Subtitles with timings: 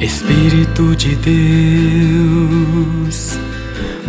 [0.00, 1.38] Espírito de Deus,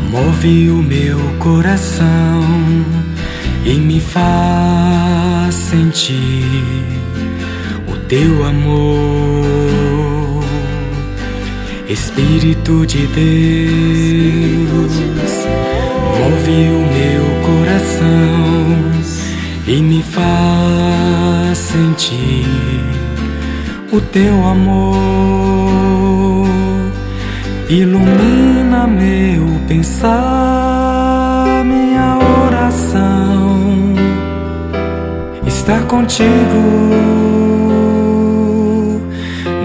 [0.09, 2.41] move o meu coração
[3.65, 6.45] e me faz sentir
[7.89, 10.45] o teu amor.
[11.89, 14.93] Espírito de Deus,
[16.19, 18.77] move o meu coração
[19.67, 22.45] e me faz sentir
[23.91, 25.60] o teu amor
[27.71, 30.13] ilumina meu pensar,
[31.63, 33.95] minha oração
[35.47, 36.91] está contigo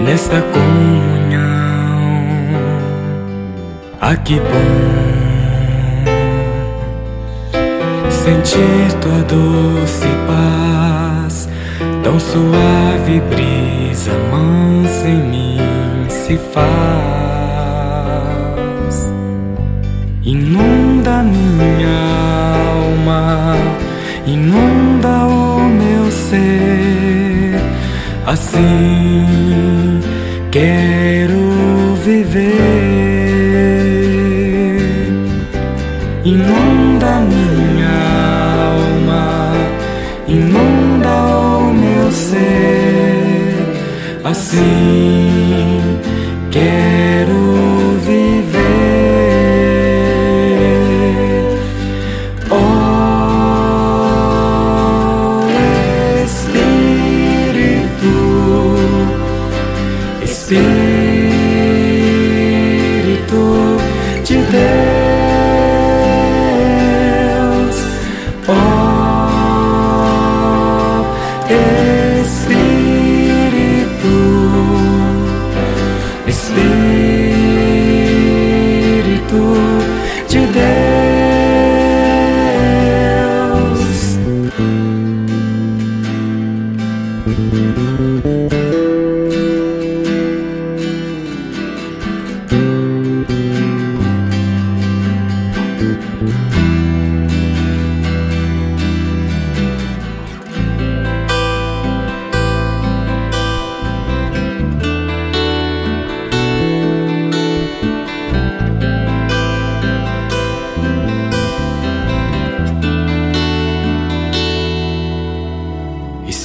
[0.05, 1.47] nesta comunhão.
[3.99, 5.17] Ah, que bom
[8.09, 11.49] sentir tua doce paz,
[12.03, 15.59] tão suave brisa mansa em mim
[16.07, 17.36] se faz.
[20.27, 21.87] Inunda minha
[22.75, 23.55] alma,
[24.25, 27.55] inunda o meu ser,
[28.25, 30.01] assim
[30.51, 32.43] quero viver.
[36.25, 37.97] Inunda minha
[38.67, 39.53] alma,
[40.27, 43.55] inunda o meu ser,
[44.25, 45.36] assim
[60.47, 60.76] Espírito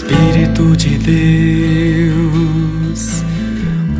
[0.03, 2.23] Espírito de Deus,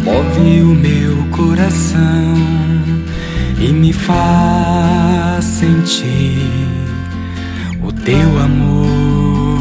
[0.03, 2.35] move o meu coração
[3.61, 6.43] e me faz sentir
[7.81, 9.61] o teu amor.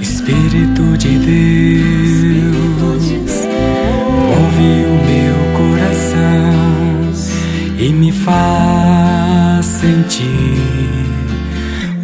[0.00, 3.02] Espírito de Deus,
[4.28, 7.10] move o meu coração
[7.76, 10.62] e me faz sentir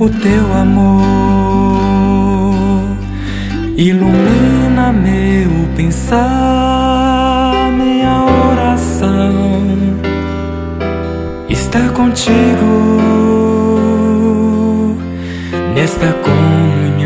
[0.01, 1.28] o teu amor
[3.79, 6.21] ilumina meu pensar,
[7.79, 9.63] minha oração
[11.49, 12.99] está contigo
[15.77, 17.05] nesta comunhão.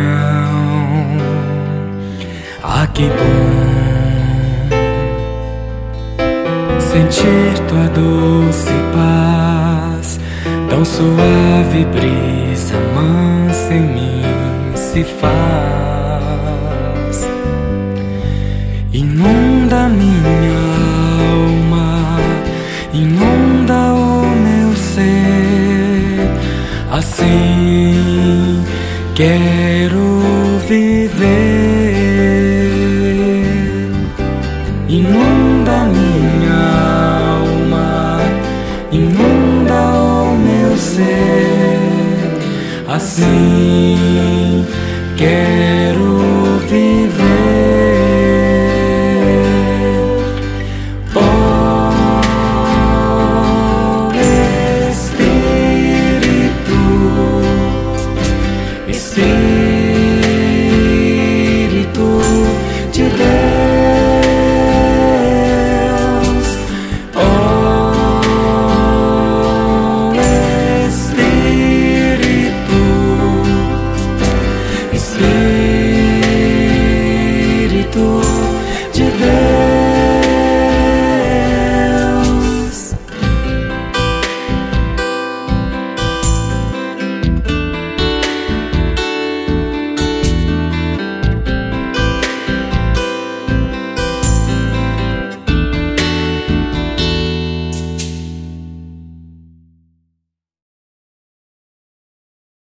[2.63, 3.53] Ah, que bom
[6.81, 10.19] sentir tua doce paz,
[10.71, 14.23] tão suave brisa mansa em mim
[14.75, 15.82] se faz.
[18.95, 20.53] Inunda minha
[21.33, 22.19] alma,
[22.93, 26.29] inunda o meu ser.
[26.91, 28.63] Assim
[29.15, 30.21] quero
[30.69, 31.23] viver.
[34.91, 36.61] Inunda minha
[37.41, 38.21] alma,
[38.93, 41.79] inunda o meu ser.
[42.87, 44.67] Assim
[45.17, 46.22] quero